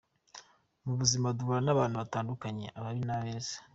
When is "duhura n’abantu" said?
1.37-1.95